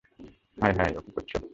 হায় 0.61 0.75
হায়, 0.77 0.93
ও 0.97 1.01
কী 1.05 1.11
করেছে? 1.15 1.35